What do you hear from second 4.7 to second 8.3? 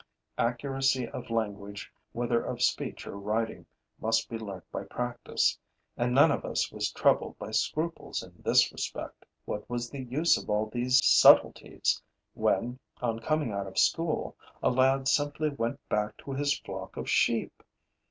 by practice. And none of us was troubled by scruples